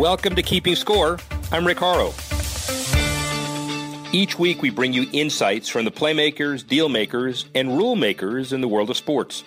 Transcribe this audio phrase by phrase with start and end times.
[0.00, 1.18] Welcome to Keeping Score.
[1.52, 2.14] I'm Rick Horrow.
[4.12, 8.60] Each week, we bring you insights from the playmakers, deal makers, and rule makers in
[8.60, 9.44] the world of sports.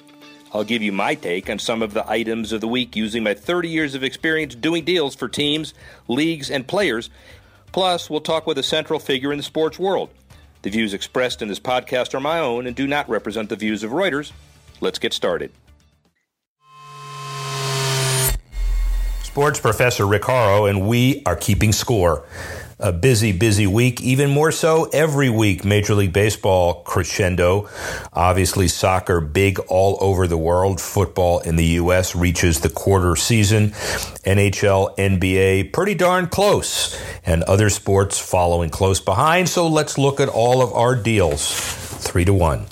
[0.54, 3.34] I'll give you my take on some of the items of the week using my
[3.34, 5.74] 30 years of experience doing deals for teams,
[6.08, 7.10] leagues, and players.
[7.72, 10.12] Plus, we'll talk with a central figure in the sports world.
[10.62, 13.84] The views expressed in this podcast are my own and do not represent the views
[13.84, 14.32] of Reuters.
[14.80, 15.52] Let's get started.
[19.34, 22.24] Sports professor Rick Horrow, and we are keeping score
[22.78, 25.66] a busy, busy week, even more so every week.
[25.66, 27.68] Major League Baseball crescendo.
[28.14, 30.80] Obviously, soccer big all over the world.
[30.80, 32.16] Football in the U.S.
[32.16, 33.72] reaches the quarter season.
[34.24, 36.96] NHL, NBA pretty darn close.
[37.26, 39.50] And other sports following close behind.
[39.50, 41.52] So let's look at all of our deals.
[42.04, 42.68] Three to one.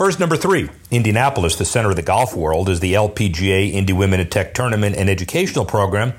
[0.00, 4.18] First, number three, Indianapolis, the center of the golf world, as the LPGA Indy Women
[4.18, 6.14] in Tech Tournament and Educational Program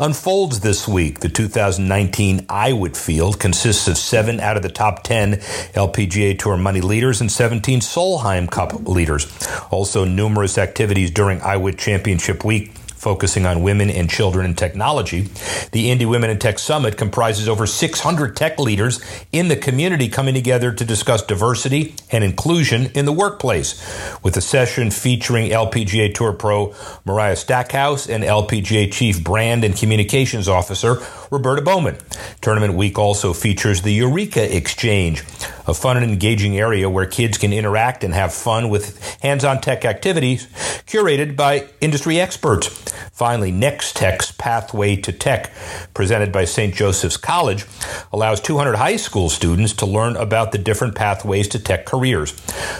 [0.00, 1.20] unfolds this week.
[1.20, 5.32] The 2019 Iwit Field consists of seven out of the top 10
[5.74, 9.26] LPGA Tour money leaders and 17 Solheim Cup leaders.
[9.70, 12.72] Also, numerous activities during Iwit Championship Week
[13.06, 15.28] focusing on women and children in technology.
[15.70, 20.34] The Indy Women in Tech Summit comprises over 600 tech leaders in the community coming
[20.34, 23.80] together to discuss diversity and inclusion in the workplace,
[24.24, 30.48] with a session featuring LPGA Tour Pro Mariah Stackhouse and LPGA Chief Brand and Communications
[30.48, 30.96] Officer
[31.30, 31.98] Roberta Bowman.
[32.40, 35.22] Tournament week also features the Eureka Exchange,
[35.66, 39.60] a fun and engaging area where kids can interact and have fun with hands on
[39.60, 40.46] tech activities
[40.86, 42.68] curated by industry experts.
[43.12, 45.50] Finally, Next Tech's Pathway to Tech,
[45.94, 46.74] presented by St.
[46.74, 47.64] Joseph's College,
[48.12, 52.32] allows 200 high school students to learn about the different pathways to tech careers.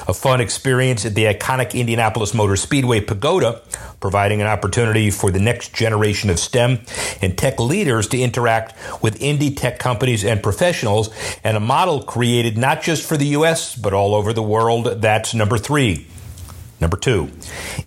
[0.06, 3.62] A fun experience at the iconic Indianapolis Motor Speedway Pagoda,
[3.98, 6.81] providing an opportunity for the next generation of STEM
[7.23, 11.09] and tech leaders to interact with Indy tech companies and professionals,
[11.43, 15.00] and a model created not just for the U.S., but all over the world.
[15.00, 16.06] That's number three.
[16.78, 17.28] Number two,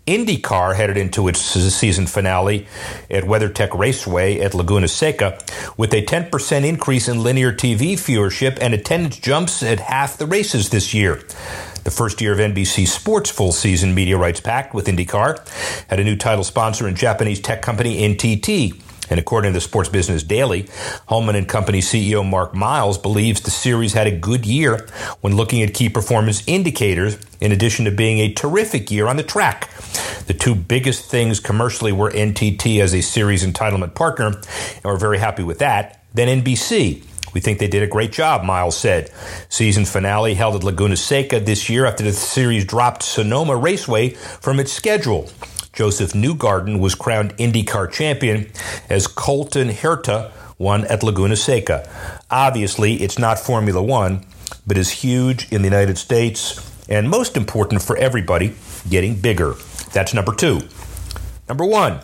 [0.08, 2.66] IndyCar headed into its season finale
[3.12, 5.38] at WeatherTech Raceway at Laguna Seca
[5.78, 10.70] with a 10% increase in linear TV viewership and attendance jumps at half the races
[10.70, 11.22] this year.
[11.84, 15.48] The first year of NBC Sports full season media rights pact with IndyCar
[15.88, 18.89] had a new title sponsor in Japanese tech company NTT.
[19.10, 20.68] And according to the Sports Business Daily,
[21.08, 24.88] Hulman and Company CEO Mark Miles believes the series had a good year
[25.22, 29.24] when looking at key performance indicators, in addition to being a terrific year on the
[29.24, 29.70] track.
[30.28, 35.18] The two biggest things commercially were NTT as a series entitlement partner, and we're very
[35.18, 36.04] happy with that.
[36.14, 37.06] Then NBC.
[37.34, 39.12] We think they did a great job, Miles said.
[39.50, 44.60] Season finale held at Laguna Seca this year after the series dropped Sonoma Raceway from
[44.60, 45.30] its schedule.
[45.80, 48.52] Josef Newgarden was crowned IndyCar champion
[48.90, 51.90] as Colton Herta won at Laguna Seca.
[52.30, 54.26] Obviously, it's not Formula One,
[54.68, 58.56] but is huge in the United States and most important for everybody,
[58.90, 59.54] getting bigger.
[59.94, 60.64] That's number two.
[61.48, 62.02] Number one,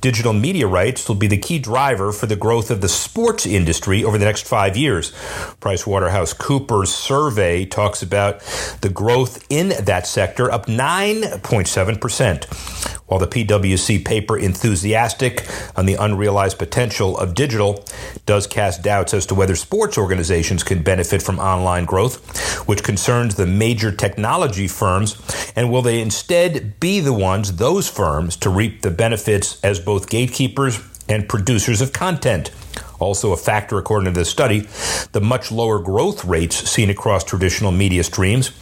[0.00, 4.02] digital media rights will be the key driver for the growth of the sports industry
[4.02, 5.12] over the next five years.
[5.60, 8.40] PricewaterhouseCoopers survey talks about
[8.80, 12.89] the growth in that sector up 9.7%.
[13.10, 15.44] While the PwC paper enthusiastic
[15.74, 17.84] on the unrealized potential of digital
[18.24, 22.24] does cast doubts as to whether sports organizations can benefit from online growth,
[22.68, 25.20] which concerns the major technology firms,
[25.56, 30.08] and will they instead be the ones, those firms, to reap the benefits as both
[30.08, 30.78] gatekeepers
[31.08, 32.52] and producers of content?
[33.00, 34.68] Also, a factor, according to the study,
[35.10, 38.52] the much lower growth rates seen across traditional media streams,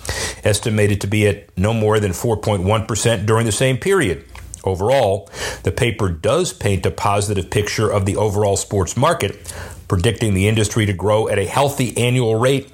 [0.42, 4.24] estimated to be at no more than 4.1% during the same period.
[4.64, 5.30] Overall,
[5.62, 9.52] the paper does paint a positive picture of the overall sports market,
[9.88, 12.66] predicting the industry to grow at a healthy annual rate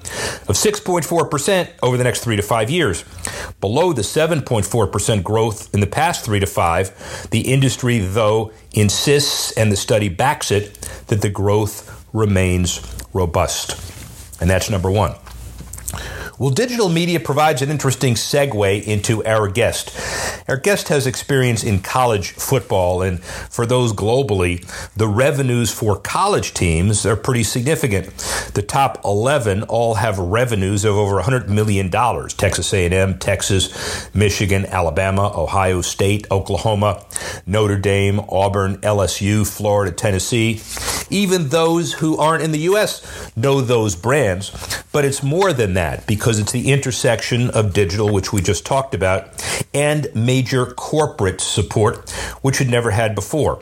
[0.49, 3.05] of 6.4% over the next three to five years.
[3.61, 9.70] Below the 7.4% growth in the past three to five, the industry, though, insists, and
[9.70, 10.75] the study backs it,
[11.06, 12.81] that the growth remains
[13.12, 13.81] robust.
[14.41, 15.14] And that's number one.
[16.37, 19.97] Well, digital media provides an interesting segue into our guest.
[20.49, 24.67] Our guest has experience in college football, and for those globally,
[24.97, 28.07] the revenues for college teams are pretty significant.
[28.55, 31.89] The top 11 all have revenues of over $100 million.
[31.89, 37.05] Texas A&M, Texas, Michigan, Alabama, Ohio State, Oklahoma,
[37.47, 40.61] Notre Dame, Auburn, LSU, Florida, Tennessee.
[41.11, 43.31] Even those who aren't in the U.S.
[43.37, 44.51] know those brands,
[44.91, 48.94] but it's more than that because it's the intersection of digital, which we just talked
[48.94, 49.29] about,
[49.75, 52.09] and major corporate support,
[52.41, 53.61] which it never had before.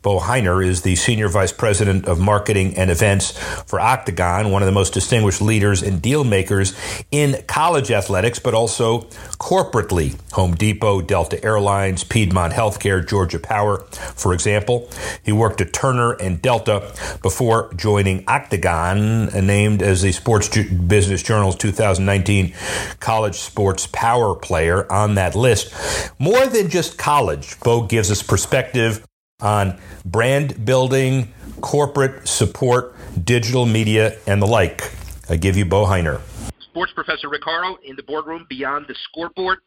[0.00, 3.32] Bo Heiner is the Senior Vice President of Marketing and Events
[3.64, 6.72] for Octagon, one of the most distinguished leaders and deal makers
[7.10, 9.00] in college athletics, but also
[9.40, 10.16] corporately.
[10.34, 13.78] Home Depot, Delta Airlines, Piedmont Healthcare, Georgia Power,
[14.14, 14.88] for example.
[15.24, 21.56] He worked at Turner and Delta before joining Octagon, named as the Sports Business Journal's
[22.04, 22.54] 2019
[23.00, 25.74] College Sports Power Player on that list.
[26.18, 29.04] More than just college, Bo gives us perspective
[29.40, 34.92] on brand building, corporate support, digital media, and the like.
[35.28, 36.20] I give you Bo Heiner.
[36.60, 39.58] Sports professor Rick Horrow in the boardroom beyond the scoreboard.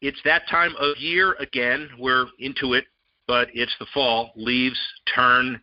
[0.00, 1.88] It's that time of year again.
[1.98, 2.84] We're into it,
[3.26, 4.32] but it's the fall.
[4.36, 4.78] Leaves
[5.12, 5.60] turn,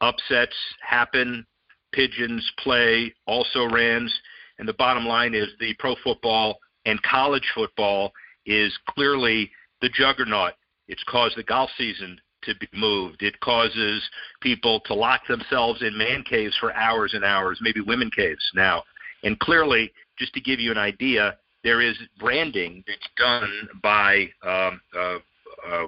[0.00, 1.46] upsets happen,
[1.92, 4.12] pigeons play, also rans.
[4.58, 8.12] And the bottom line is the pro football and college football
[8.46, 10.52] is clearly the juggernaut.
[10.88, 13.22] It's caused the golf season to be moved.
[13.22, 14.02] It causes
[14.40, 18.82] people to lock themselves in man caves for hours and hours, maybe women caves now.
[19.22, 24.80] And clearly, just to give you an idea, there is branding that's done by um,
[24.94, 25.18] uh,
[25.66, 25.86] uh,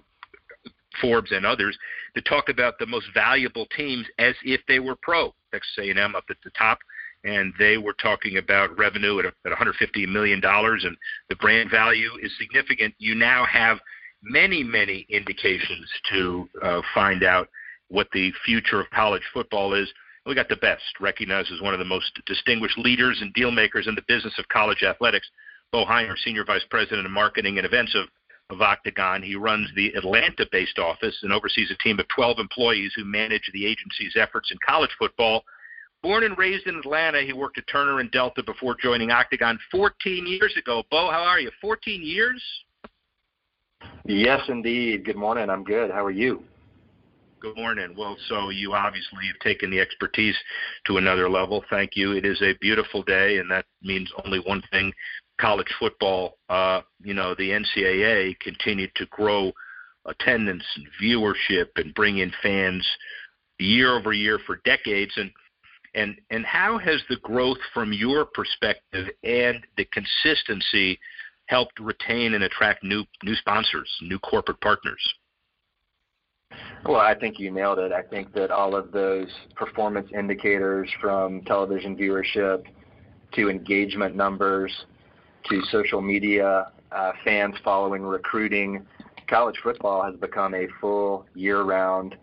[1.00, 1.76] Forbes and others
[2.14, 5.34] to talk about the most valuable teams as if they were pro.
[5.52, 6.78] Texas A&M up at the top,
[7.26, 10.96] and they were talking about revenue at, at 150 million dollars, and
[11.28, 12.94] the brand value is significant.
[12.98, 13.78] You now have
[14.22, 17.48] many, many indications to uh, find out
[17.88, 19.92] what the future of college football is.
[20.24, 23.86] We got the best, recognized as one of the most distinguished leaders and deal makers
[23.86, 25.28] in the business of college athletics.
[25.72, 28.06] Bo Heiner, Senior Vice President of Marketing and Events of
[28.50, 29.22] of Octagon.
[29.22, 33.50] He runs the Atlanta based office and oversees a team of 12 employees who manage
[33.52, 35.42] the agency's efforts in college football.
[36.06, 40.24] Born and raised in Atlanta, he worked at Turner and Delta before joining Octagon 14
[40.24, 40.84] years ago.
[40.88, 41.50] Bo, how are you?
[41.60, 42.40] 14 years?
[44.04, 45.04] Yes, indeed.
[45.04, 45.50] Good morning.
[45.50, 45.90] I'm good.
[45.90, 46.44] How are you?
[47.40, 47.92] Good morning.
[47.98, 50.36] Well, so you obviously have taken the expertise
[50.86, 51.64] to another level.
[51.70, 52.12] Thank you.
[52.12, 54.92] It is a beautiful day, and that means only one thing
[55.40, 59.50] college football, uh, you know, the NCAA continued to grow
[60.04, 62.86] attendance and viewership and bring in fans
[63.58, 65.12] year over year for decades.
[65.16, 65.32] And
[65.96, 70.98] and and how has the growth from your perspective and the consistency
[71.46, 75.02] helped retain and attract new new sponsors, new corporate partners?
[76.84, 77.90] Well, I think you nailed it.
[77.90, 79.26] I think that all of those
[79.56, 82.64] performance indicators from television viewership
[83.32, 84.72] to engagement numbers
[85.50, 88.86] to social media, uh, fans following recruiting,
[89.28, 92.16] college football has become a full year-round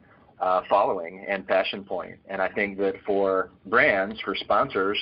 [0.43, 2.17] uh, following and passion point.
[2.27, 4.99] And I think that for brands, for sponsors,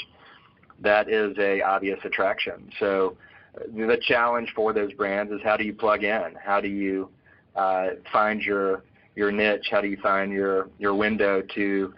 [0.79, 2.69] that is a obvious attraction.
[2.79, 3.17] So
[3.55, 6.35] uh, the challenge for those brands is how do you plug in?
[6.39, 7.09] How do you
[7.55, 8.83] uh, find your
[9.15, 9.67] your niche?
[9.71, 11.93] How do you find your your window to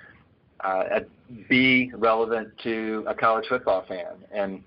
[0.62, 1.02] uh,
[1.50, 4.24] be relevant to a college football fan?
[4.32, 4.64] And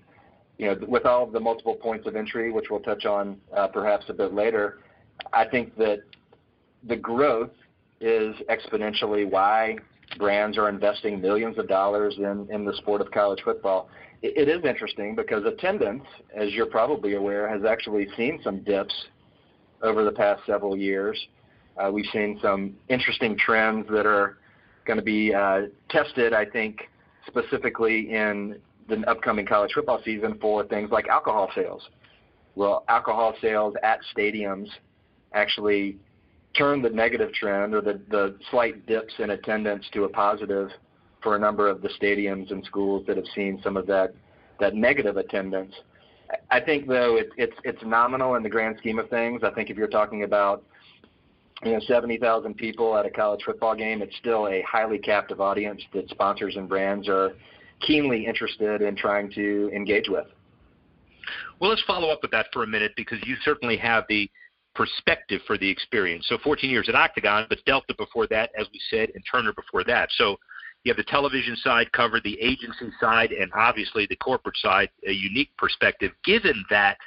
[0.59, 4.05] you know, with all the multiple points of entry, which we'll touch on uh, perhaps
[4.09, 4.81] a bit later,
[5.33, 6.01] I think that
[6.87, 7.51] the growth
[7.99, 9.77] is exponentially why
[10.17, 13.89] brands are investing millions of dollars in, in the sport of college football.
[14.21, 16.05] It, it is interesting because attendance,
[16.35, 18.93] as you're probably aware, has actually seen some dips
[19.81, 21.19] over the past several years.
[21.77, 24.37] Uh, we've seen some interesting trends that are
[24.85, 26.89] going to be uh, tested, I think,
[27.27, 31.83] specifically in the upcoming college football season for things like alcohol sales.
[32.55, 34.69] Well, alcohol sales at stadiums
[35.33, 35.97] actually
[36.57, 40.69] turned the negative trend or the, the slight dips in attendance to a positive
[41.21, 44.13] for a number of the stadiums and schools that have seen some of that
[44.59, 45.73] that negative attendance.
[46.49, 49.41] I think though it, it's it's nominal in the grand scheme of things.
[49.43, 50.63] I think if you're talking about
[51.63, 55.81] you know 70,000 people at a college football game, it's still a highly captive audience
[55.93, 57.33] that sponsors and brands are
[57.81, 60.27] keenly interested in trying to engage with.
[61.59, 64.29] Well, let's follow up with that for a minute because you certainly have the
[64.77, 66.25] perspective for the experience.
[66.29, 69.83] So 14 years at Octagon, but Delta before that, as we said, and Turner before
[69.85, 70.09] that.
[70.17, 70.37] So
[70.83, 75.11] you have the television side covered, the agency side, and obviously the corporate side, a
[75.11, 76.97] unique perspective, given that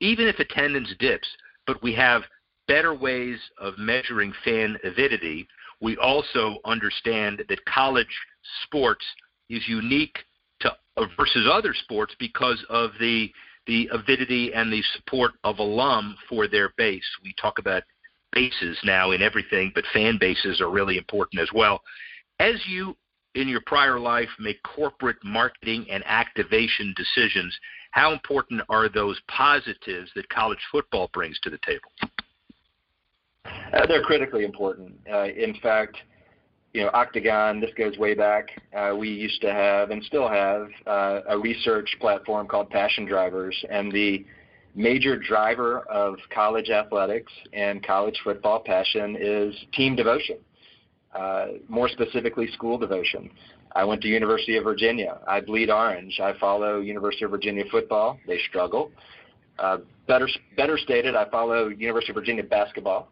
[0.00, 1.28] even if attendance dips,
[1.66, 2.22] but we have
[2.68, 5.46] better ways of measuring fan avidity,
[5.80, 8.14] we also understand that college
[8.66, 9.04] sports–
[9.52, 10.18] is unique
[10.60, 10.72] to
[11.16, 13.30] versus other sports because of the
[13.66, 17.04] the avidity and the support of alum for their base.
[17.22, 17.82] We talk about
[18.32, 21.82] bases now in everything, but fan bases are really important as well.
[22.40, 22.96] As you
[23.34, 27.56] in your prior life make corporate marketing and activation decisions,
[27.92, 31.90] how important are those positives that college football brings to the table?
[33.44, 34.94] Uh, they're critically important.
[35.10, 35.98] Uh, in fact,
[36.72, 38.48] you know, Octagon, this goes way back.
[38.74, 43.56] Uh, we used to have and still have uh, a research platform called Passion Drivers,
[43.70, 44.24] and the
[44.74, 50.38] major driver of college athletics and college football passion is team devotion,
[51.14, 53.30] uh, more specifically school devotion.
[53.74, 55.18] I went to University of Virginia.
[55.28, 56.20] I bleed orange.
[56.20, 58.18] I follow University of Virginia football.
[58.26, 58.90] They struggle.
[59.58, 63.08] Uh, better, better stated, I follow University of Virginia basketball.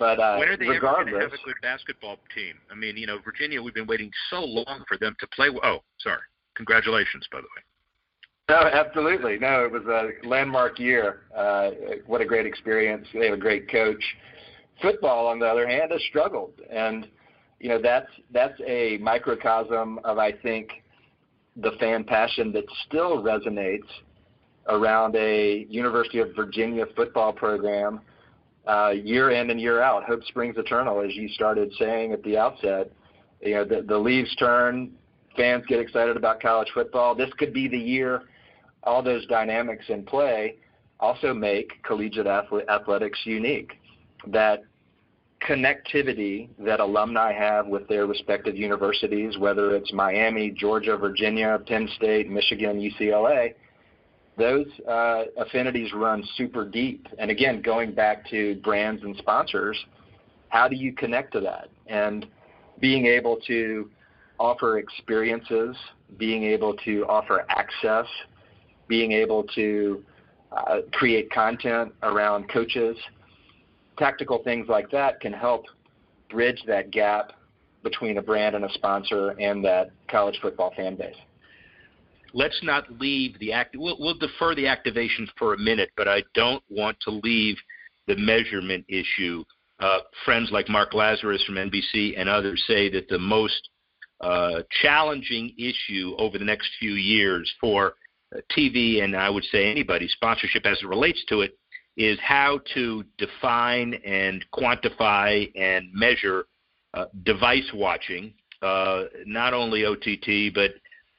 [0.00, 2.54] But uh, when are they ever going to have a good basketball team?
[2.72, 5.48] I mean, you know, Virginia, we've been waiting so long for them to play.
[5.62, 6.22] Oh, sorry.
[6.56, 7.62] Congratulations, by the way.
[8.48, 9.38] No, absolutely.
[9.38, 11.24] No, it was a landmark year.
[11.36, 11.70] Uh,
[12.06, 13.06] what a great experience.
[13.12, 14.02] They have a great coach.
[14.80, 17.06] Football, on the other hand, has struggled, and
[17.60, 20.70] you know that's that's a microcosm of I think
[21.56, 23.86] the fan passion that still resonates
[24.66, 28.00] around a University of Virginia football program
[28.70, 30.04] uh, year in and year out.
[30.04, 32.92] Hope springs eternal, as you started saying at the outset.
[33.40, 34.92] You know, the, the leaves turn,
[35.36, 37.14] fans get excited about college football.
[37.14, 38.24] This could be the year
[38.82, 40.56] all those dynamics in play
[41.00, 43.72] also make collegiate athletics unique.
[44.26, 44.62] That
[45.46, 52.28] connectivity that alumni have with their respective universities, whether it's Miami, Georgia, Virginia, Penn State,
[52.28, 53.54] Michigan, UCLA,
[54.40, 57.06] those uh, affinities run super deep.
[57.18, 59.78] And again, going back to brands and sponsors,
[60.48, 61.68] how do you connect to that?
[61.86, 62.26] And
[62.80, 63.90] being able to
[64.38, 65.76] offer experiences,
[66.16, 68.06] being able to offer access,
[68.88, 70.02] being able to
[70.52, 72.96] uh, create content around coaches,
[73.98, 75.66] tactical things like that can help
[76.30, 77.32] bridge that gap
[77.82, 81.14] between a brand and a sponsor and that college football fan base
[82.32, 83.76] let's not leave the act.
[83.76, 87.56] We'll, we'll defer the activation for a minute, but I don't want to leave
[88.06, 89.44] the measurement issue.
[89.78, 93.68] Uh, friends like Mark Lazarus from NBC and others say that the most
[94.20, 97.94] uh, challenging issue over the next few years for
[98.36, 101.56] uh, TV and I would say anybody sponsorship as it relates to it
[101.96, 106.44] is how to define and quantify and measure
[106.94, 110.72] uh, device watching, uh, not only OTT but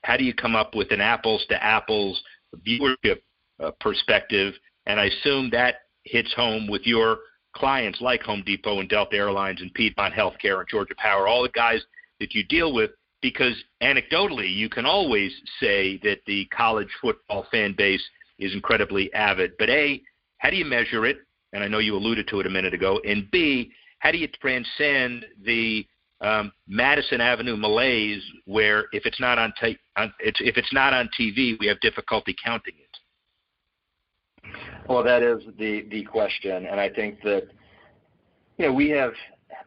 [0.04, 2.22] how do you come up with an apples to apples
[2.68, 3.20] viewership
[3.64, 4.54] uh, perspective?
[4.86, 7.20] And I assume that hits home with your
[7.56, 11.50] clients like Home Depot and Delta Airlines and Piedmont Healthcare and Georgia Power, all the
[11.50, 11.82] guys
[12.20, 12.92] that you deal with,
[13.22, 18.04] because anecdotally, you can always say that the college football fan base
[18.40, 19.52] is incredibly avid.
[19.60, 20.02] But A,
[20.40, 21.18] how do you measure it?
[21.54, 23.00] And I know you alluded to it a minute ago.
[23.06, 25.86] And B, how do you transcend the
[26.22, 29.52] um, Madison Avenue malaise, where if it's not on,
[29.98, 32.88] on it's, if it's not on TV, we have difficulty counting it.
[34.88, 37.48] Well, that is the the question, and I think that
[38.58, 39.14] you know we have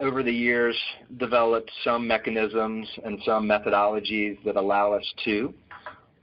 [0.00, 0.76] over the years
[1.18, 5.54] developed some mechanisms and some methodologies that allow us to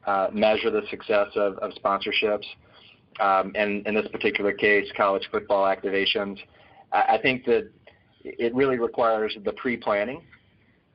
[0.05, 2.45] uh, measure the success of, of sponsorships.
[3.19, 6.38] Um, and in this particular case, college football activations.
[6.91, 7.69] I, I think that
[8.24, 10.24] it really requires the pre-planning,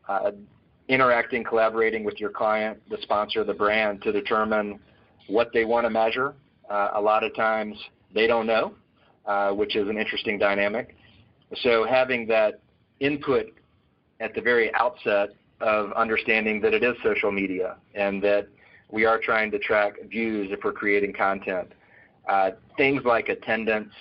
[0.09, 0.33] uh,
[0.89, 4.79] interacting, collaborating with your client, the sponsor, the brand to determine
[5.29, 6.35] what they want to measure.
[6.71, 7.77] Uh, a lot of times
[8.15, 8.75] they don't know,
[9.27, 10.97] uh, which is an interesting dynamic.
[11.63, 12.61] So having that
[13.01, 13.47] input
[14.21, 15.31] at the very outset
[15.61, 18.49] of understanding that it is social media and that
[18.91, 21.73] we are trying to track views if we're creating content.
[22.29, 23.93] Uh, things like attendance,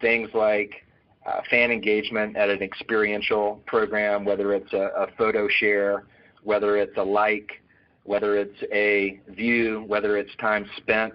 [0.00, 0.84] things like
[1.26, 6.04] uh, fan engagement at an experiential program, whether it's a, a photo share,
[6.42, 7.62] whether it's a like,
[8.04, 11.14] whether it's a view, whether it's time spent.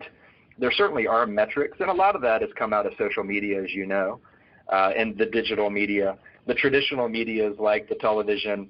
[0.57, 3.63] There certainly are metrics, and a lot of that has come out of social media,
[3.63, 4.19] as you know,
[4.69, 6.17] uh, and the digital media.
[6.47, 8.69] The traditional media is like the television,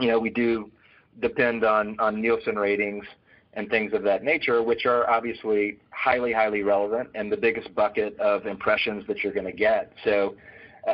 [0.00, 0.70] you know, we do
[1.20, 3.04] depend on, on Nielsen ratings
[3.56, 8.18] and things of that nature, which are obviously highly, highly relevant and the biggest bucket
[8.18, 9.92] of impressions that you're going to get.
[10.04, 10.34] So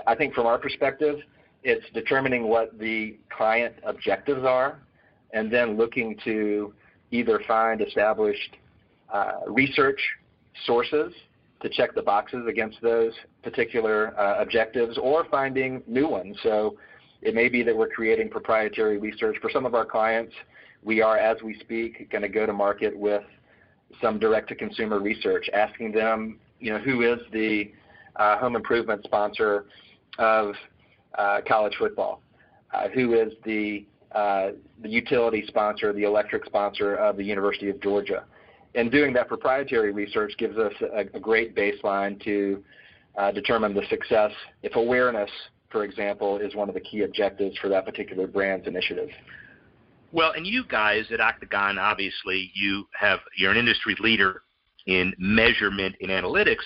[0.07, 1.21] I think from our perspective,
[1.62, 4.79] it's determining what the client objectives are
[5.33, 6.73] and then looking to
[7.11, 8.57] either find established
[9.12, 10.00] uh, research
[10.64, 11.12] sources
[11.62, 13.12] to check the boxes against those
[13.43, 16.37] particular uh, objectives or finding new ones.
[16.43, 16.76] So
[17.21, 19.37] it may be that we're creating proprietary research.
[19.43, 20.33] For some of our clients,
[20.82, 23.22] we are, as we speak, going to go to market with
[24.00, 27.72] some direct-to-consumer research, asking them, you know, who is the
[28.16, 29.66] uh, home improvement sponsor
[30.18, 30.54] of
[31.18, 32.22] uh, college football,
[32.72, 34.50] uh, who is the uh,
[34.82, 38.25] the utility sponsor, the electric sponsor of the University of Georgia.
[38.75, 42.62] And doing that proprietary research gives us a, a great baseline to
[43.16, 44.32] uh, determine the success
[44.64, 45.30] if awareness,
[45.70, 49.10] for example, is one of the key objectives for that particular brand's initiative.
[50.12, 54.43] Well, and you guys at Octagon, obviously, you have you're an industry leader
[54.87, 56.64] in measurement and analytics,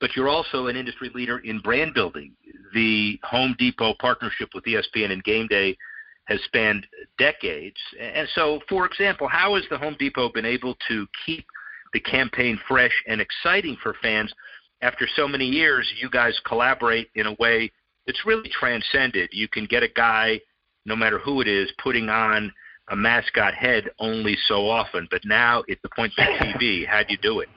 [0.00, 2.32] but you're also an industry leader in brand building.
[2.72, 5.76] The Home Depot partnership with ESPN and Game Day
[6.24, 6.86] has spanned
[7.18, 7.76] decades.
[8.00, 11.46] And so, for example, how has the Home Depot been able to keep
[11.92, 14.32] the campaign fresh and exciting for fans
[14.80, 15.90] after so many years?
[16.00, 17.70] You guys collaborate in a way
[18.06, 19.30] that's really transcended.
[19.32, 20.40] You can get a guy,
[20.86, 22.52] no matter who it is, putting on
[22.90, 26.86] a mascot head only so often, but now it's the point of TV.
[26.86, 27.48] How do you do it?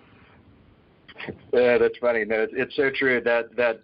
[1.54, 2.26] Yeah, that's funny.
[2.26, 3.82] No, it's, it's so true that that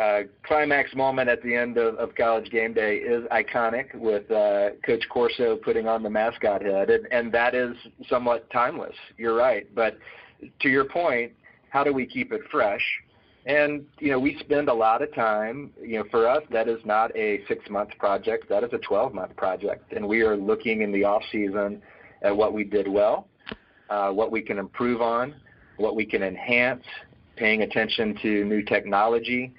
[0.00, 4.70] uh, climax moment at the end of, of College Game Day is iconic with uh,
[4.86, 7.76] Coach Corso putting on the mascot head, and, and that is
[8.08, 8.94] somewhat timeless.
[9.18, 9.98] You're right, but
[10.60, 11.32] to your point,
[11.70, 12.82] how do we keep it fresh?
[13.46, 15.72] And you know, we spend a lot of time.
[15.80, 18.48] You know, for us, that is not a six-month project.
[18.48, 21.82] That is a 12-month project, and we are looking in the off season
[22.22, 23.28] at what we did well,
[23.88, 25.34] uh, what we can improve on,
[25.78, 26.84] what we can enhance,
[27.36, 29.54] paying attention to new technology.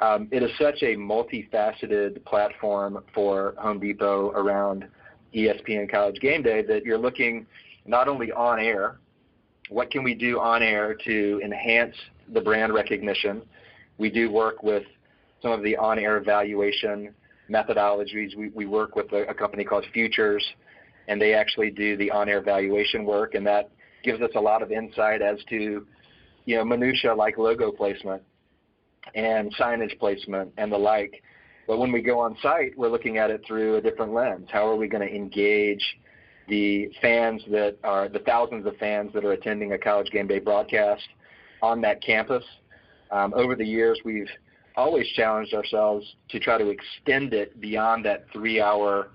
[0.00, 4.88] Um, it is such a multifaceted platform for Home Depot around
[5.34, 7.46] ESPN College Game Day that you're looking
[7.86, 8.98] not only on air,
[9.68, 11.94] what can we do on air to enhance
[12.32, 13.42] the brand recognition?
[13.98, 14.84] We do work with
[15.42, 17.14] some of the on air evaluation
[17.50, 18.36] methodologies.
[18.36, 20.44] We, we work with a, a company called Futures,
[21.08, 23.70] and they actually do the on air evaluation work, and that
[24.02, 25.86] gives us a lot of insight as to
[26.46, 28.22] you know minutia like logo placement
[29.14, 31.22] and signage placement and the like.
[31.66, 34.48] But when we go on site, we're looking at it through a different lens.
[34.50, 35.84] How are we going to engage
[36.48, 40.40] the fans that are the thousands of fans that are attending a college game day
[40.40, 41.06] broadcast
[41.62, 42.44] on that campus?
[43.10, 44.28] Um, over the years, we've
[44.76, 49.08] always challenged ourselves to try to extend it beyond that three-hour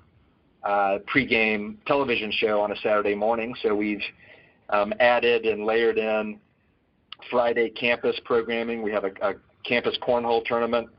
[0.64, 3.56] uh, pregame television show on a Saturday morning.
[3.62, 4.02] So we've
[4.70, 6.40] um, added and layered in
[7.30, 8.82] Friday campus programming.
[8.82, 10.90] We have a, a campus cornhole tournament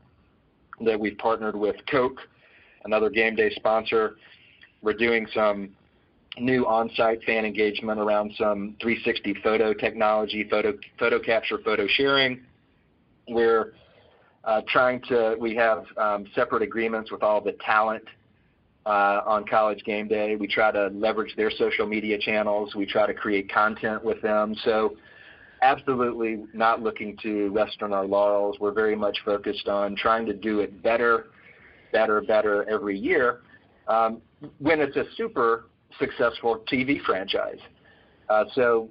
[0.81, 2.19] that we've partnered with Coke,
[2.85, 4.17] another game day sponsor.
[4.81, 5.69] We're doing some
[6.39, 12.41] new on-site fan engagement around some 360 photo technology, photo photo capture, photo sharing.
[13.27, 13.73] We're
[14.43, 15.35] uh, trying to.
[15.39, 18.03] We have um, separate agreements with all the talent
[18.85, 20.35] uh, on college game day.
[20.35, 22.73] We try to leverage their social media channels.
[22.75, 24.55] We try to create content with them.
[24.63, 24.95] So,
[25.61, 28.57] absolutely not looking to rest on our laurels.
[28.59, 31.27] We're very much focused on trying to do it better,
[31.91, 33.41] better, better every year.
[33.87, 34.21] Um,
[34.59, 35.65] when it's a super
[35.99, 37.59] successful TV franchise.
[38.29, 38.89] Uh, so,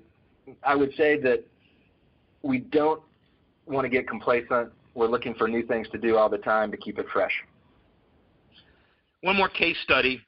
[0.62, 1.44] I would say that
[2.42, 3.02] we don't
[3.66, 4.70] want to get complacent.
[4.94, 7.32] We're looking for new things to do all the time to keep it fresh.
[9.22, 10.20] One more case study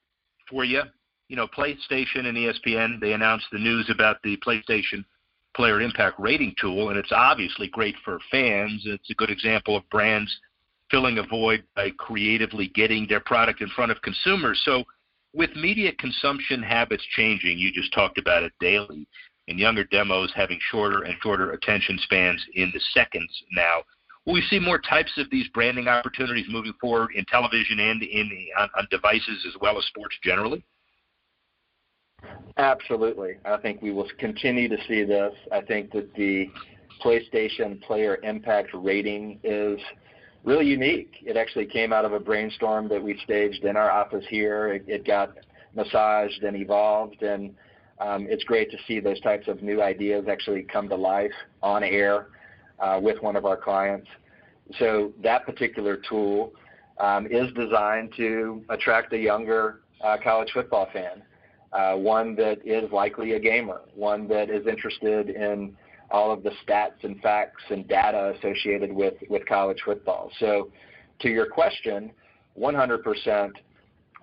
[0.50, 0.82] for you.
[1.28, 5.04] You know, PlayStation and ESPN, they announced the news about the PlayStation
[5.54, 8.82] Player Impact Rating Tool, and it's obviously great for fans.
[8.86, 10.34] It's a good example of brands
[10.90, 14.60] filling a void by creatively getting their product in front of consumers.
[14.64, 14.84] So,
[15.34, 19.06] with media consumption habits changing, you just talked about it daily,
[19.48, 23.82] and younger demos having shorter and shorter attention spans in the seconds now.
[24.26, 28.30] Will we see more types of these branding opportunities moving forward in television and in
[28.58, 30.62] on, on devices as well as sports generally?
[32.58, 33.36] Absolutely.
[33.44, 35.32] I think we will continue to see this.
[35.52, 36.50] I think that the
[37.02, 39.78] PlayStation Player Impact rating is
[40.44, 41.16] really unique.
[41.22, 44.72] It actually came out of a brainstorm that we staged in our office here.
[44.72, 45.32] It, it got
[45.74, 47.54] massaged and evolved, and
[48.00, 51.82] um, it's great to see those types of new ideas actually come to life on
[51.82, 52.28] air
[52.78, 54.08] uh, with one of our clients.
[54.78, 56.52] So that particular tool
[56.98, 61.22] um, is designed to attract a younger uh, college football fan,
[61.72, 65.76] uh, one that is likely a gamer, one that is interested in
[66.10, 70.30] all of the stats and facts and data associated with, with college football.
[70.38, 70.70] So
[71.20, 72.10] to your question,
[72.58, 73.52] 100%,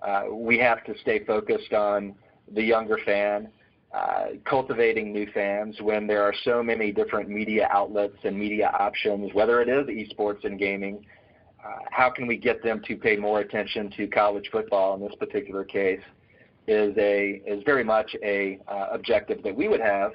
[0.02, 2.14] uh, we have to stay focused on
[2.52, 3.48] the younger fan,
[3.94, 9.32] uh, cultivating new fans when there are so many different media outlets and media options,
[9.32, 11.04] whether it is esports and gaming.
[11.64, 15.14] Uh, how can we get them to pay more attention to college football in this
[15.18, 16.00] particular case?
[16.68, 20.10] Is a is very much a uh, objective that we would have,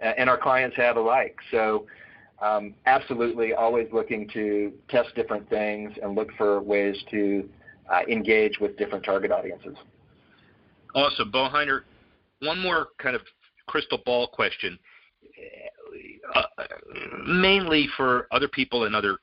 [0.00, 1.36] and our clients have alike.
[1.50, 1.86] So,
[2.42, 7.48] um, absolutely, always looking to test different things and look for ways to
[7.90, 9.76] uh, engage with different target audiences.
[10.94, 11.30] Awesome.
[11.30, 11.82] Bo Heiner,
[12.40, 13.22] one more kind of
[13.66, 14.78] crystal ball question,
[16.34, 16.42] uh,
[17.26, 19.18] mainly for other people in other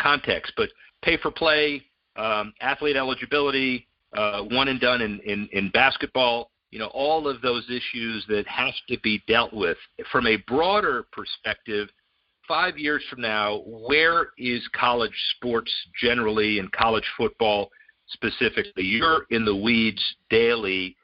[0.00, 0.70] contexts, but
[1.02, 1.82] pay for play,
[2.16, 7.40] um, athlete eligibility, uh, one and done in, in, in basketball, you know, all of
[7.40, 9.78] those issues that have to be dealt with.
[10.12, 11.88] From a broader perspective,
[12.46, 17.70] five years from now, where is college sports generally and college football
[18.08, 18.82] specifically?
[18.82, 20.94] You're in the weeds daily.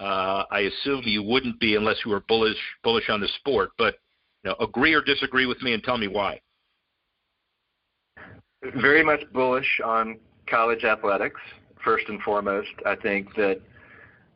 [0.00, 3.70] Uh, I assume you wouldn't be unless you were bullish bullish on the sport.
[3.78, 3.98] But
[4.42, 6.40] you know, agree or disagree with me and tell me why.
[8.74, 11.40] Very much bullish on college athletics.
[11.84, 13.60] First and foremost, I think that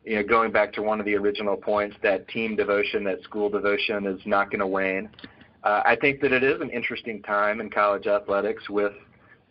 [0.05, 3.49] you know, going back to one of the original points, that team devotion, that school
[3.49, 5.09] devotion is not going to wane.
[5.63, 8.93] Uh, I think that it is an interesting time in college athletics with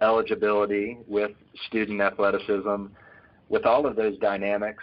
[0.00, 1.32] eligibility, with
[1.66, 2.86] student athleticism,
[3.48, 4.82] with all of those dynamics.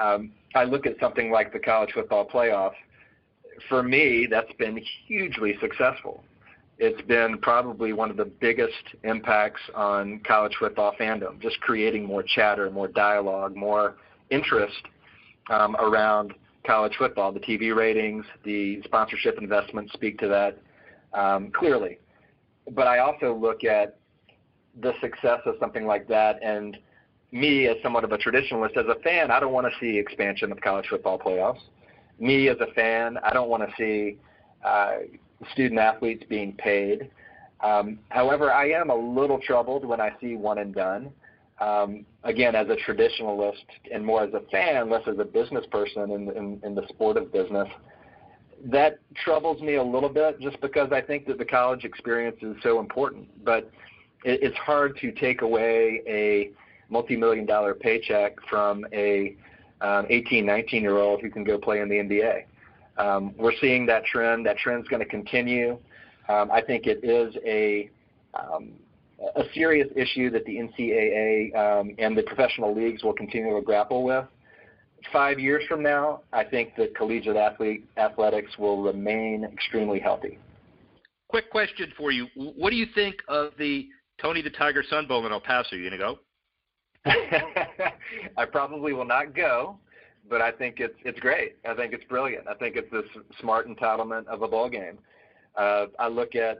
[0.00, 2.72] Um, I look at something like the college football playoff.
[3.68, 6.24] For me, that's been hugely successful.
[6.78, 8.72] It's been probably one of the biggest
[9.04, 13.96] impacts on college football fandom, just creating more chatter, more dialogue, more
[14.30, 14.80] interest
[15.50, 16.32] um, around
[16.64, 17.32] college football.
[17.32, 20.58] The TV ratings, the sponsorship investments speak to that
[21.18, 21.98] um, clearly.
[22.70, 23.98] But I also look at
[24.80, 26.78] the success of something like that and
[27.32, 30.50] me as somewhat of a traditionalist as a fan, I don't want to see expansion
[30.50, 31.60] of college football playoffs.
[32.18, 34.18] Me as a fan, I don't want to see
[34.64, 34.98] uh,
[35.52, 37.10] student athletes being paid.
[37.60, 41.12] Um, however, I am a little troubled when I see one and done
[41.60, 46.10] um, again, as a traditionalist and more as a fan, less as a business person
[46.10, 47.68] in, in, in the sport of business,
[48.64, 52.56] that troubles me a little bit just because I think that the college experience is
[52.62, 53.28] so important.
[53.44, 53.70] But
[54.24, 56.50] it, it's hard to take away a
[56.90, 59.36] multi-million dollar paycheck from a
[59.80, 62.44] um, 18, 19 year old who can go play in the NBA.
[62.98, 64.44] Um, we're seeing that trend.
[64.46, 65.78] That trend's going to continue.
[66.28, 67.90] Um, I think it is a
[68.34, 68.72] um,
[69.36, 74.02] a serious issue that the NCAA um, and the professional leagues will continue to grapple
[74.02, 74.24] with.
[75.12, 80.38] Five years from now, I think the collegiate athlete, athletics will remain extremely healthy.
[81.28, 82.26] Quick question for you.
[82.34, 83.88] What do you think of the
[84.20, 85.74] Tony the Tiger Sun Bowl in El Paso?
[85.74, 86.18] Are you going to go?
[88.36, 89.78] I probably will not go,
[90.28, 91.56] but I think it's it's great.
[91.66, 92.46] I think it's brilliant.
[92.46, 93.04] I think it's this
[93.40, 94.98] smart entitlement of a ball game.
[95.56, 96.58] Uh, I look at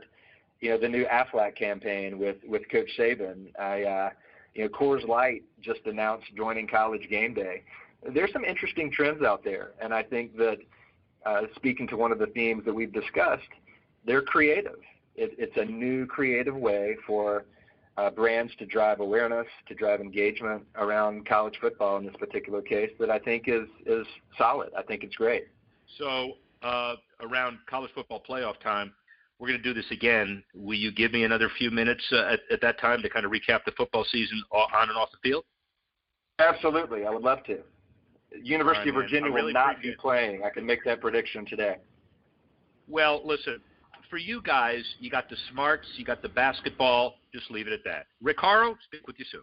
[0.61, 3.47] you know the new Aflac campaign with with Coach Saban.
[3.59, 4.09] I uh,
[4.53, 7.63] you know Coors Light just announced joining College Game Day.
[8.13, 10.57] There's some interesting trends out there, and I think that
[11.25, 13.43] uh, speaking to one of the themes that we've discussed,
[14.05, 14.79] they're creative.
[15.15, 17.45] It, it's a new creative way for
[17.97, 22.89] uh, brands to drive awareness, to drive engagement around college football in this particular case
[22.99, 24.05] that I think is is
[24.37, 24.69] solid.
[24.77, 25.47] I think it's great.
[25.97, 28.93] So uh, around college football playoff time,
[29.41, 30.43] we're going to do this again.
[30.53, 33.31] Will you give me another few minutes uh, at, at that time to kind of
[33.31, 35.43] recap the football season on and off the field?
[36.37, 37.57] Absolutely, I would love to.
[38.43, 40.43] University right, of Virginia really will not be playing.
[40.43, 41.77] I can make that prediction today.
[42.87, 43.59] Well, listen,
[44.11, 47.15] for you guys, you got the smarts, you got the basketball.
[47.33, 48.05] Just leave it at that.
[48.21, 49.41] Rick Horrow, speak with you soon.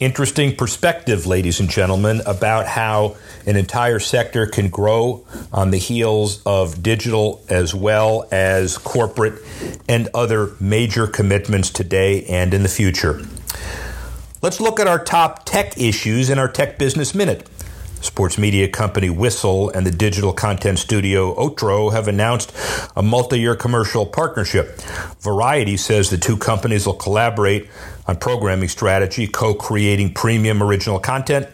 [0.00, 6.40] Interesting perspective, ladies and gentlemen, about how an entire sector can grow on the heels
[6.46, 9.42] of digital as well as corporate
[9.88, 13.20] and other major commitments today and in the future.
[14.40, 17.48] Let's look at our top tech issues in our Tech Business Minute.
[18.00, 22.52] Sports media company Whistle and the digital content studio Otro have announced
[22.96, 24.80] a multi year commercial partnership.
[25.20, 27.68] Variety says the two companies will collaborate
[28.06, 31.46] on programming strategy, co creating premium original content,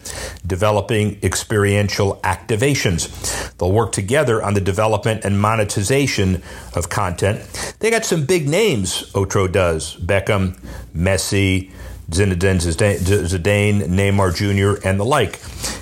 [0.47, 3.11] developing experiential activations.
[3.59, 6.43] They'll work together on the development and monetization
[6.75, 7.41] of content.
[7.81, 10.59] They got some big names, Otro does Beckham,
[10.95, 11.71] Messi,
[12.15, 15.41] Zinedine Zidane, Neymar Jr., and the like.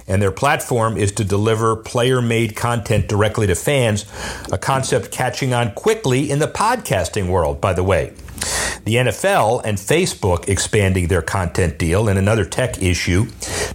[0.08, 4.06] And their platform is to deliver player made content directly to fans,
[4.50, 8.12] a concept catching on quickly in the podcasting world, by the way.
[8.84, 13.26] The NFL and Facebook expanding their content deal in another tech issue.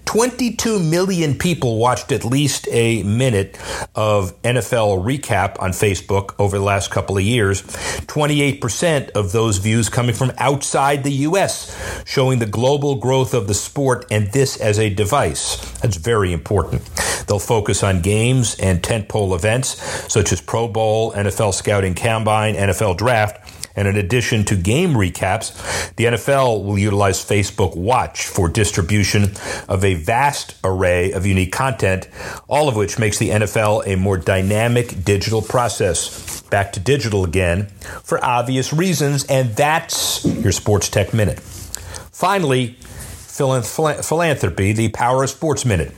[0.06, 3.58] 22 million people watched at least a minute
[3.96, 7.62] of NFL recap on Facebook over the last couple of years.
[7.62, 13.54] 28% of those views coming from outside the U.S., showing the global growth of the
[13.54, 15.56] sport and this as a device.
[15.80, 16.84] That's very important.
[17.28, 22.98] They'll focus on games and tentpole events such as Pro Bowl, NFL Scouting Combine, NFL
[22.98, 23.47] Draft
[23.78, 29.32] And in addition to game recaps, the NFL will utilize Facebook Watch for distribution
[29.70, 32.10] of a vast array of unique content,
[32.50, 36.42] all of which makes the NFL a more dynamic digital process.
[36.50, 37.68] Back to digital again
[38.04, 41.40] for obvious reasons, and that's your Sports Tech Minute.
[41.40, 45.94] Finally, philanthropy, the Power of Sports Minute.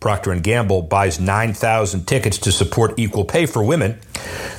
[0.00, 3.98] Procter & Gamble buys 9,000 tickets to support equal pay for women.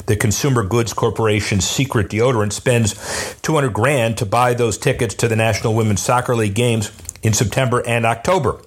[0.06, 5.36] The Consumer Goods Corporation's secret deodorant spends 200 grand to buy those tickets to the
[5.36, 8.62] National Women's Soccer League games in September and October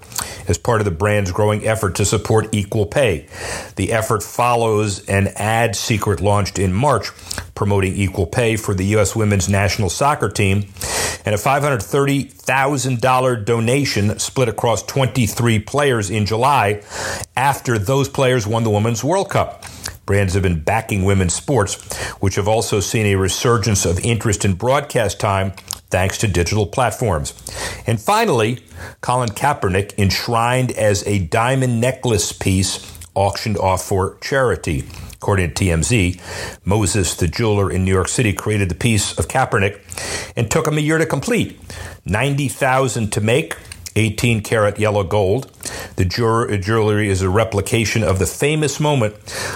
[0.48, 3.26] as part of the brand's growing effort to support equal pay.
[3.76, 7.10] The effort follows an ad secret launched in March
[7.54, 9.14] promoting equal pay for the U.S.
[9.14, 10.64] women's national soccer team
[11.24, 16.82] and a $530,000 donation split across 23 players in July
[17.36, 19.64] after those players won the Women's World Cup.
[20.04, 21.80] Brands have been backing women's sports,
[22.14, 25.52] which have also seen a resurgence of interest in broadcast time
[25.92, 27.34] thanks to digital platforms.
[27.86, 28.64] And finally,
[29.02, 32.80] Colin Kaepernick enshrined as a diamond necklace piece
[33.14, 34.84] auctioned off for charity.
[35.12, 36.18] According to TMZ,
[36.64, 39.78] Moses, the jeweler in New York City, created the piece of Kaepernick
[40.34, 41.60] and took him a year to complete.
[42.06, 43.54] 90,000 to make,
[43.96, 45.50] 18 karat yellow gold.
[45.96, 49.14] The jewelry is a replication of the famous moment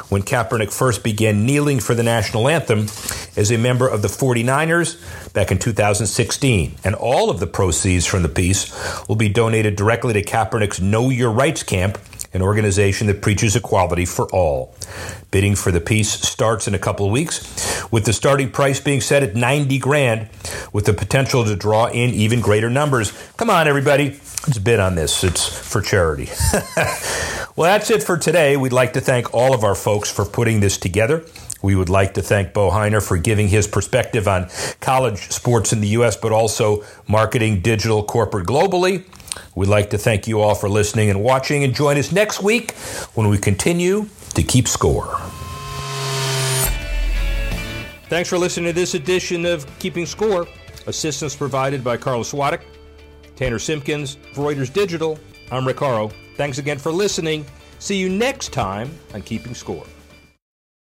[0.08, 2.86] when Kaepernick first began kneeling for the national anthem
[3.36, 6.76] as a member of the 49ers back in 2016.
[6.84, 8.72] And all of the proceeds from the piece
[9.08, 11.98] will be donated directly to Kaepernick's Know Your Rights camp
[12.36, 14.74] an organization that preaches equality for all.
[15.30, 17.40] Bidding for the piece starts in a couple of weeks,
[17.90, 20.28] with the starting price being set at 90 grand,
[20.72, 23.12] with the potential to draw in even greater numbers.
[23.38, 24.10] Come on, everybody,
[24.46, 25.24] let's bid on this.
[25.24, 26.28] It's for charity.
[27.56, 28.56] well, that's it for today.
[28.56, 31.24] We'd like to thank all of our folks for putting this together.
[31.62, 34.48] We would like to thank Bo Heiner for giving his perspective on
[34.80, 39.04] college sports in the U.S., but also marketing digital corporate globally.
[39.54, 42.72] We'd like to thank you all for listening and watching, and join us next week
[43.14, 45.18] when we continue to keep score.
[48.08, 50.46] Thanks for listening to this edition of Keeping Score.
[50.86, 52.60] Assistance provided by Carlos Swadek,
[53.36, 55.18] Tanner Simpkins, Reuters Digital.
[55.50, 55.80] I'm Rick.
[56.36, 57.44] Thanks again for listening.
[57.78, 59.84] See you next time on Keeping Score.